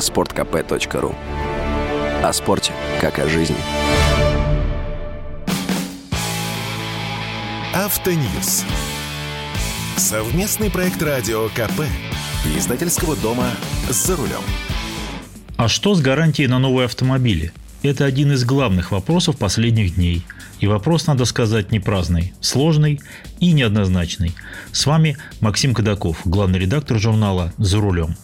sportkp.ru 0.00 1.14
О 2.22 2.32
спорте, 2.32 2.72
как 3.00 3.18
о 3.18 3.28
жизни. 3.28 3.56
Автоньюз. 7.74 8.64
Совместный 9.96 10.70
проект 10.70 11.02
радио 11.02 11.48
КП. 11.48 11.84
Издательского 12.56 13.16
дома 13.16 13.46
«За 13.88 14.16
рулем». 14.16 14.42
А 15.56 15.68
что 15.68 15.94
с 15.94 16.00
гарантией 16.00 16.48
на 16.48 16.58
новые 16.58 16.86
автомобили? 16.86 17.52
Это 17.82 18.04
один 18.04 18.32
из 18.32 18.44
главных 18.44 18.92
вопросов 18.92 19.36
последних 19.36 19.94
дней. 19.94 20.24
И 20.58 20.66
вопрос, 20.66 21.06
надо 21.06 21.24
сказать, 21.24 21.72
не 21.72 21.80
праздный, 21.80 22.34
сложный 22.40 23.00
и 23.40 23.52
неоднозначный. 23.52 24.34
С 24.72 24.84
вами 24.86 25.16
Максим 25.40 25.74
Кадаков, 25.74 26.20
главный 26.24 26.58
редактор 26.58 26.98
журнала 26.98 27.52
«За 27.56 27.78
рулем». 27.78 28.16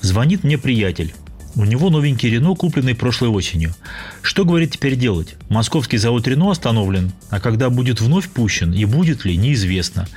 Звонит 0.00 0.44
мне 0.44 0.58
приятель. 0.58 1.14
У 1.56 1.64
него 1.64 1.90
новенький 1.90 2.30
Рено, 2.30 2.54
купленный 2.54 2.94
прошлой 2.94 3.28
осенью. 3.28 3.74
Что, 4.22 4.44
говорит, 4.44 4.72
теперь 4.72 4.96
делать? 4.96 5.34
Московский 5.48 5.96
завод 5.96 6.26
Рено 6.28 6.50
остановлен, 6.50 7.12
а 7.28 7.40
когда 7.40 7.70
будет 7.70 8.00
вновь 8.00 8.28
пущен 8.28 8.72
и 8.72 8.84
будет 8.84 9.24
ли, 9.24 9.36
неизвестно. 9.36 10.08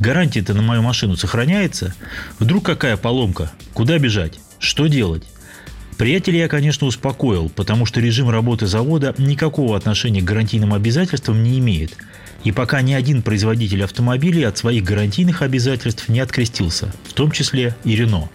Гарантия-то 0.00 0.52
на 0.54 0.62
мою 0.62 0.82
машину 0.82 1.16
сохраняется? 1.16 1.94
Вдруг 2.38 2.64
какая 2.64 2.96
поломка? 2.96 3.52
Куда 3.72 3.98
бежать? 3.98 4.40
Что 4.58 4.88
делать? 4.88 5.22
Приятеля 5.96 6.38
я, 6.40 6.48
конечно, 6.48 6.86
успокоил, 6.86 7.50
потому 7.50 7.86
что 7.86 8.00
режим 8.00 8.30
работы 8.30 8.66
завода 8.66 9.14
никакого 9.18 9.76
отношения 9.76 10.22
к 10.22 10.24
гарантийным 10.24 10.72
обязательствам 10.72 11.42
не 11.42 11.58
имеет. 11.58 11.96
И 12.42 12.52
пока 12.52 12.80
ни 12.80 12.94
один 12.94 13.22
производитель 13.22 13.84
автомобилей 13.84 14.44
от 14.44 14.56
своих 14.56 14.82
гарантийных 14.82 15.42
обязательств 15.42 16.08
не 16.08 16.20
открестился, 16.20 16.92
в 17.06 17.12
том 17.12 17.30
числе 17.30 17.76
и 17.84 17.94
Рено. 17.94 18.30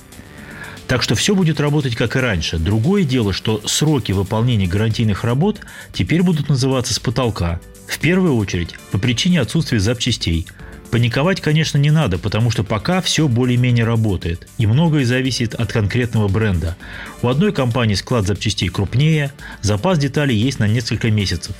Так 0.88 1.02
что 1.02 1.16
все 1.16 1.36
будет 1.36 1.60
работать 1.60 1.96
как 1.96 2.16
и 2.16 2.20
раньше. 2.20 2.58
Другое 2.58 3.04
дело, 3.04 3.34
что 3.34 3.62
сроки 3.66 4.12
выполнения 4.12 4.68
гарантийных 4.68 5.24
работ 5.24 5.60
теперь 5.94 6.22
будут 6.22 6.50
называться 6.50 6.94
с 6.94 7.00
потолка. 7.00 7.60
В 7.88 8.00
первую 8.00 8.36
очередь 8.36 8.76
по 8.92 8.98
причине 8.98 9.42
отсутствия 9.42 9.80
запчастей– 9.80 10.48
Паниковать, 10.96 11.42
конечно, 11.42 11.78
не 11.78 11.92
надо, 11.92 12.18
потому 12.18 12.52
что 12.52 12.64
пока 12.64 13.02
все 13.02 13.28
более-менее 13.28 13.84
работает, 13.84 14.48
и 14.58 14.66
многое 14.66 15.04
зависит 15.04 15.54
от 15.54 15.74
конкретного 15.74 16.30
бренда. 16.30 16.78
У 17.22 17.28
одной 17.28 17.52
компании 17.52 17.96
склад 17.96 18.26
запчастей 18.26 18.70
крупнее, 18.70 19.34
запас 19.62 20.00
деталей 20.00 20.38
есть 20.38 20.60
на 20.60 20.70
несколько 20.70 21.12
месяцев. 21.12 21.54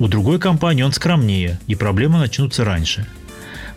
У 0.00 0.08
другой 0.08 0.40
компании 0.40 0.82
он 0.82 0.92
скромнее, 0.92 1.60
и 1.68 1.76
проблемы 1.76 2.18
начнутся 2.18 2.64
раньше. 2.64 3.06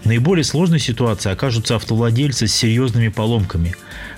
Наиболее 0.05 0.43
сложной 0.43 0.79
ситуации 0.79 1.31
окажутся 1.31 1.75
автовладельцы 1.75 2.47
с 2.47 2.53
серьезными 2.53 3.07
поломками. 3.07 3.75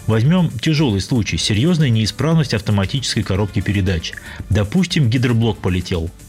Возьмем 0.07 0.49
тяжелый 0.49 1.01
случай– 1.01 1.37
серьезная 1.39 1.89
неисправность 1.89 2.53
автоматической 2.53 3.23
коробки 3.23 3.61
передач. 3.61 4.13
Допустим, 4.49 5.09
гидроблок 5.09 5.57
полетел– 5.59 6.09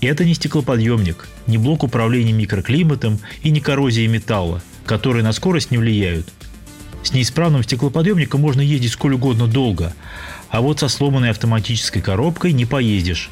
это 0.00 0.24
не 0.24 0.34
стеклоподъемник, 0.34 1.28
не 1.46 1.58
блок 1.58 1.82
управления 1.82 2.32
микроклиматом 2.32 3.18
и 3.42 3.50
не 3.50 3.60
коррозия 3.60 4.08
металла, 4.08 4.62
которые 4.86 5.24
на 5.24 5.32
скорость 5.32 5.72
не 5.72 5.78
влияют. 5.78 6.28
С 7.02 7.12
неисправным 7.12 7.64
стеклоподъемником 7.64 8.40
можно 8.40 8.60
ездить 8.60 8.92
сколь 8.92 9.14
угодно 9.14 9.48
долго, 9.48 9.94
а 10.50 10.60
вот 10.60 10.80
со 10.80 10.88
сломанной 10.88 11.30
автоматической 11.30 12.00
коробкой 12.00 12.52
не 12.52 12.64
поездишь. 12.64 13.30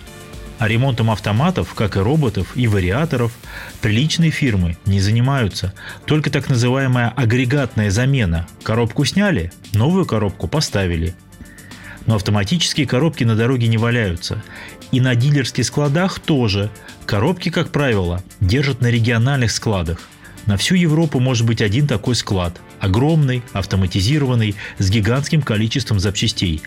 А 0.58 0.68
ремонтом 0.68 1.10
автоматов, 1.10 1.74
как 1.74 1.96
и 1.96 2.00
роботов 2.00 2.52
и 2.54 2.66
вариаторов, 2.66 3.32
приличные 3.82 4.30
фирмы 4.30 4.78
не 4.86 5.00
занимаются. 5.00 5.74
Только 6.06 6.30
так 6.30 6.48
называемая 6.48 7.10
агрегатная 7.10 7.90
замена. 7.90 8.46
Коробку 8.62 9.04
сняли, 9.04 9.52
новую 9.74 10.06
коробку 10.06 10.48
поставили. 10.48 11.14
Но 12.06 12.14
автоматические 12.14 12.86
коробки 12.86 13.24
на 13.24 13.36
дороге 13.36 13.68
не 13.68 13.76
валяются. 13.76 14.42
И 14.92 15.00
на 15.00 15.14
дилерских 15.14 15.66
складах 15.66 16.20
тоже. 16.20 16.70
Коробки, 17.04 17.50
как 17.50 17.70
правило, 17.70 18.22
держат 18.40 18.80
на 18.80 18.86
региональных 18.86 19.50
складах. 19.50 20.08
На 20.46 20.56
всю 20.56 20.76
Европу 20.76 21.18
может 21.18 21.44
быть 21.44 21.60
один 21.60 21.86
такой 21.86 22.14
склад. 22.14 22.60
Огромный, 22.78 23.42
автоматизированный, 23.52 24.54
с 24.78 24.88
гигантским 24.88 25.42
количеством 25.42 25.98
запчастей. 25.98 26.62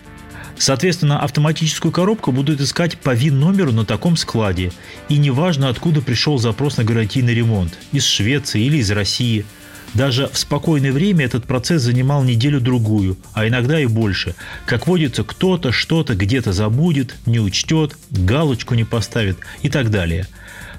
Соответственно, 0.60 1.18
автоматическую 1.20 1.90
коробку 1.90 2.32
будут 2.32 2.60
искать 2.60 2.98
по 2.98 3.14
ВИН-номеру 3.14 3.72
на 3.72 3.86
таком 3.86 4.18
складе. 4.18 4.72
И 5.08 5.16
неважно, 5.16 5.70
откуда 5.70 6.02
пришел 6.02 6.36
запрос 6.36 6.76
на 6.76 6.84
гарантийный 6.84 7.34
ремонт– 7.34 7.72
из 7.92 8.04
Швеции 8.04 8.62
или 8.62 8.76
из 8.76 8.90
России– 8.90 9.46
даже 9.94 10.28
в 10.28 10.38
спокойное 10.38 10.92
время 10.92 11.24
этот 11.24 11.46
процесс 11.46 11.82
занимал 11.82 12.22
неделю-другую, 12.22 13.16
а 13.32 13.48
иногда 13.48 13.80
и 13.80 13.86
больше. 13.86 14.36
Как 14.64 14.86
водится, 14.86 15.24
кто-то 15.24 15.72
что-то 15.72 16.14
где-то 16.14 16.52
забудет, 16.52 17.16
не 17.26 17.40
учтет, 17.40 17.96
галочку 18.10 18.74
не 18.74 18.84
поставит 18.84 19.38
и 19.62 19.68
так 19.68 19.90
далее. 19.90 20.28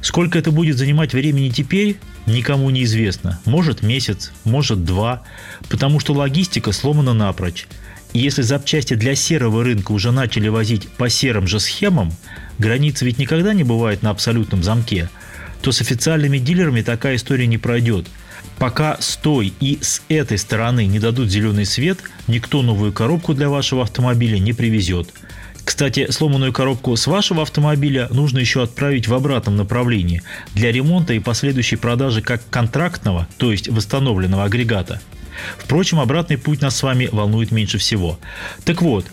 Сколько 0.02 0.40
это 0.40 0.52
будет 0.52 0.78
занимать 0.78 1.14
времени 1.14 1.50
теперь, 1.50 1.98
никому 2.26 2.70
не 2.70 2.84
известно. 2.84 3.42
Может 3.44 3.82
месяц, 3.82 4.32
может 4.46 4.86
два, 4.86 5.24
потому 5.70 6.00
что 6.00 6.14
логистика 6.14 6.72
сломана 6.72 7.14
напрочь. 7.14 7.68
Если 8.14 8.42
запчасти 8.42 8.94
для 8.96 9.16
серого 9.16 9.64
рынка 9.64 9.92
уже 9.92 10.12
начали 10.12 10.48
возить 10.50 10.90
по 10.90 11.10
серым 11.10 11.48
же 11.48 11.60
схемам, 11.60 12.12
граница 12.60 13.06
ведь 13.06 13.18
никогда 13.18 13.54
не 13.54 13.64
бывает 13.64 14.04
на 14.04 14.10
абсолютном 14.10 14.64
замке, 14.64 15.10
то 15.62 15.72
с 15.72 15.82
официальными 15.82 16.38
дилерами 16.38 16.82
такая 16.82 17.16
история 17.16 17.48
не 17.48 17.58
пройдет– 17.58 18.08
Пока 18.58 18.98
с 19.00 19.18
той 19.18 19.54
и 19.60 19.80
с 19.82 20.04
этой 20.08 20.38
стороны 20.38 20.86
не 20.86 21.00
дадут 21.00 21.30
зеленый 21.30 21.66
свет, 21.66 22.00
никто 22.28 22.62
новую 22.62 22.94
коробку 22.94 23.34
для 23.34 23.50
вашего 23.50 23.82
автомобиля 23.82 24.38
не 24.38 24.54
привезет. 24.54 25.10
Кстати, 25.66 26.12
сломанную 26.12 26.54
коробку 26.54 26.96
с 26.96 27.08
вашего 27.08 27.42
автомобиля 27.42 28.08
нужно 28.12 28.40
еще 28.40 28.62
отправить 28.62 29.08
в 29.08 29.14
обратном 29.14 29.56
направлении 29.56 30.22
для 30.54 30.72
ремонта 30.72 31.14
и 31.14 31.20
последующей 31.20 31.76
продажи 31.76 32.22
как 32.22 32.48
контрактного, 32.50 33.28
то 33.38 33.52
есть 33.52 33.68
восстановленного 33.68 34.44
агрегата. 34.44 35.02
Впрочем, 35.58 36.00
обратный 36.00 36.38
путь 36.38 36.62
нас 36.62 36.76
с 36.76 36.84
вами 36.84 37.10
волнует 37.12 37.52
меньше 37.52 37.78
всего. 37.78 38.20
Так 38.66 38.82
вот, 38.82 39.06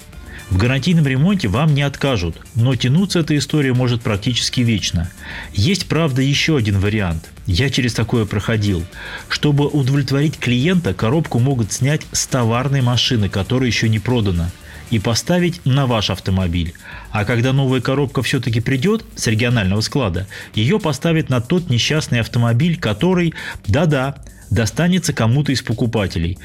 в 0.50 0.56
гарантийном 0.56 1.06
ремонте 1.06 1.46
вам 1.48 1.74
не 1.74 1.82
откажут, 1.82 2.36
но 2.54 2.74
тянуться 2.74 3.20
эта 3.20 3.36
история 3.36 3.74
может 3.74 4.00
практически 4.00 4.62
вечно. 4.62 5.10
Есть, 5.52 5.88
правда, 5.88 6.22
еще 6.22 6.56
один 6.56 6.78
вариант. 6.78 7.28
Я 7.46 7.68
через 7.68 7.92
такое 7.92 8.24
проходил. 8.24 8.82
Чтобы 9.28 9.66
удовлетворить 9.66 10.38
клиента, 10.38 10.94
коробку 10.94 11.38
могут 11.38 11.72
снять 11.72 12.02
с 12.12 12.26
товарной 12.26 12.80
машины, 12.80 13.28
которая 13.28 13.68
еще 13.68 13.90
не 13.90 13.98
продана 13.98 14.50
и 14.90 14.98
поставить 14.98 15.60
на 15.66 15.86
ваш 15.86 16.08
автомобиль. 16.08 16.72
А 17.10 17.26
когда 17.26 17.52
новая 17.52 17.82
коробка 17.82 18.22
все-таки 18.22 18.60
придет 18.60 19.04
с 19.16 19.26
регионального 19.26 19.82
склада, 19.82 20.26
ее 20.54 20.80
поставят 20.80 21.28
на 21.28 21.42
тот 21.42 21.68
несчастный 21.68 22.20
автомобиль, 22.20 22.78
который, 22.78 23.34
да-да, 23.66 24.16
достанется 24.50 25.12
кому-то 25.12 25.52
из 25.52 25.62
покупателей. 25.62 26.38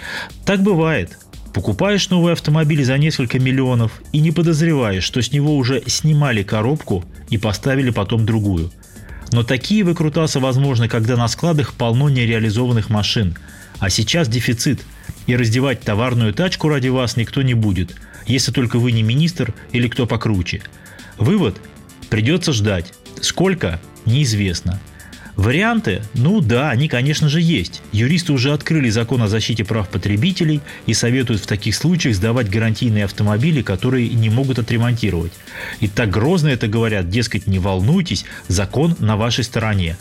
Так 0.45 0.61
бывает. 0.61 1.17
Покупаешь 1.53 2.09
новый 2.09 2.33
автомобиль 2.33 2.83
за 2.83 2.97
несколько 2.97 3.39
миллионов 3.39 4.01
и 4.11 4.19
не 4.19 4.31
подозреваешь, 4.31 5.03
что 5.03 5.21
с 5.21 5.31
него 5.31 5.55
уже 5.55 5.83
снимали 5.85 6.41
коробку 6.41 7.05
и 7.29 7.37
поставили 7.37 7.91
потом 7.91 8.25
другую. 8.25 8.71
Но 9.31 9.43
такие 9.43 9.83
выкрутасы 9.83 10.39
возможны, 10.39 10.87
когда 10.87 11.15
на 11.15 11.27
складах 11.27 11.73
полно 11.73 12.09
нереализованных 12.09 12.89
машин. 12.89 13.37
А 13.79 13.89
сейчас 13.89 14.27
дефицит. 14.27 14.83
И 15.25 15.35
раздевать 15.35 15.81
товарную 15.81 16.33
тачку 16.33 16.67
ради 16.67 16.89
вас 16.89 17.15
никто 17.17 17.41
не 17.41 17.53
будет, 17.53 17.95
если 18.25 18.51
только 18.51 18.77
вы 18.77 18.91
не 18.91 19.03
министр 19.03 19.53
или 19.71 19.87
кто 19.87 20.05
покруче. 20.05 20.61
Вывод– 21.17 21.57
придется 22.09 22.51
ждать. 22.51 22.93
Сколько– 23.21 23.79
неизвестно. 24.05 24.81
Варианты? 25.35 26.03
Ну 26.13 26.41
да, 26.41 26.69
они, 26.69 26.87
конечно 26.87 27.27
же, 27.27 27.41
есть. 27.41 27.81
Юристы 27.91 28.33
уже 28.33 28.53
открыли 28.53 28.89
закон 28.89 29.23
о 29.23 29.27
защите 29.27 29.63
прав 29.65 29.89
потребителей 29.89 30.61
и 30.85 30.93
советуют 30.93 31.41
в 31.41 31.47
таких 31.47 31.75
случаях 31.75 32.15
сдавать 32.15 32.49
гарантийные 32.49 33.05
автомобили, 33.05 33.63
которые 33.63 34.09
не 34.09 34.29
могут 34.29 34.59
отремонтировать. 34.59 35.31
И 35.79 35.87
так 35.87 36.11
грозно 36.11 36.49
это 36.49 36.67
говорят, 36.67 37.09
дескать, 37.09 37.47
не 37.47 37.57
волнуйтесь, 37.57 38.25
закон 38.47 38.95
на 38.99 39.17
вашей 39.17 39.43
стороне. 39.43 39.97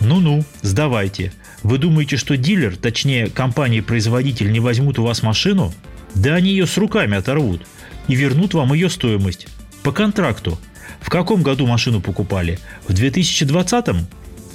Ну-ну, 0.00 0.44
сдавайте. 0.60 1.32
Вы 1.62 1.78
думаете, 1.78 2.18
что 2.18 2.36
дилер, 2.36 2.76
точнее 2.76 3.28
компания-производитель 3.28 4.52
не 4.52 4.60
возьмут 4.60 4.98
у 4.98 5.04
вас 5.04 5.22
машину? 5.22 5.72
Да 6.14 6.34
они 6.34 6.50
ее 6.50 6.66
с 6.66 6.76
руками 6.76 7.16
оторвут 7.16 7.62
и 8.06 8.14
вернут 8.14 8.52
вам 8.52 8.74
ее 8.74 8.90
стоимость. 8.90 9.46
По 9.82 9.92
контракту. 9.92 10.58
В 11.00 11.08
каком 11.08 11.42
году 11.42 11.66
машину 11.66 12.00
покупали? 12.00 12.58
В 12.86 12.92
2020? 12.92 13.86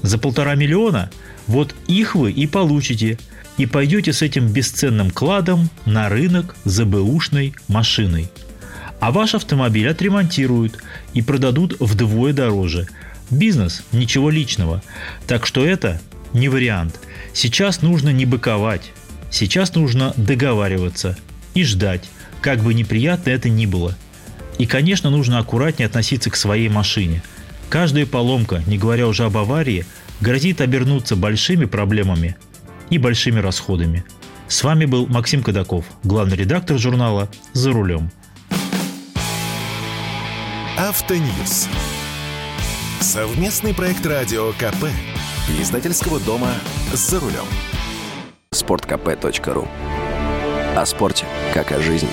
За 0.01 0.17
полтора 0.17 0.55
миллиона 0.55 1.09
вот 1.47 1.75
их 1.87 2.15
вы 2.15 2.31
и 2.31 2.47
получите. 2.47 3.17
И 3.57 3.65
пойдете 3.65 4.13
с 4.13 4.21
этим 4.21 4.47
бесценным 4.47 5.11
кладом 5.11 5.69
на 5.85 6.07
рынок 6.07 6.55
за 6.63 6.85
бэушной 6.85 7.55
машиной. 7.67 8.29
А 9.01 9.11
ваш 9.11 9.35
автомобиль 9.35 9.89
отремонтируют 9.89 10.81
и 11.13 11.21
продадут 11.21 11.75
вдвое 11.79 12.31
дороже. 12.31 12.87
Бизнес, 13.29 13.83
ничего 13.91 14.29
личного. 14.29 14.81
Так 15.27 15.45
что 15.45 15.65
это 15.65 15.99
не 16.33 16.47
вариант. 16.47 16.99
Сейчас 17.33 17.81
нужно 17.81 18.09
не 18.09 18.25
быковать. 18.25 18.91
Сейчас 19.29 19.75
нужно 19.75 20.13
договариваться 20.15 21.17
и 21.53 21.63
ждать, 21.63 22.09
как 22.41 22.59
бы 22.59 22.73
неприятно 22.73 23.29
это 23.29 23.49
ни 23.49 23.65
было. 23.65 23.95
И, 24.57 24.65
конечно, 24.65 25.09
нужно 25.09 25.39
аккуратнее 25.39 25.87
относиться 25.87 26.29
к 26.29 26.35
своей 26.35 26.69
машине. 26.69 27.23
Каждая 27.69 28.07
поломка, 28.07 28.63
не 28.65 28.77
говоря 28.79 29.07
уже 29.07 29.25
об 29.25 29.37
аварии, 29.37 29.85
грозит 30.21 30.59
обернуться 30.59 31.15
большими 31.15 31.65
проблемами 31.65 32.35
и 32.89 32.97
большими 32.97 33.39
расходами. 33.39 34.03
С 34.47 34.63
вами 34.63 34.85
был 34.85 35.05
Максим 35.05 35.43
Кадаков, 35.43 35.85
главный 36.03 36.35
редактор 36.35 36.79
журнала 36.79 37.29
«За 37.53 37.71
рулем». 37.71 38.09
Автоньюз. 40.77 41.67
Совместный 42.99 43.75
проект 43.75 44.03
радио 44.05 44.51
КП. 44.53 44.85
Издательского 45.59 46.19
дома 46.19 46.53
«За 46.93 47.19
рулем». 47.19 47.45
Спорткп.ру 48.51 49.67
О 50.75 50.85
спорте, 50.87 51.25
как 51.53 51.71
о 51.71 51.79
жизни. 51.79 52.09